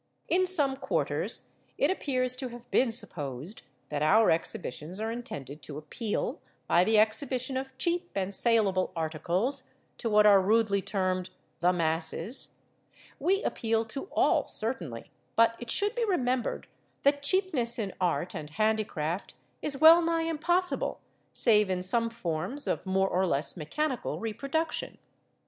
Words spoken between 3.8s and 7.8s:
that our Exhibitions are intended to appeal, by the exhibition of